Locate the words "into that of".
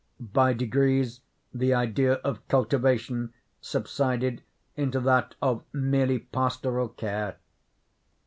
4.75-5.63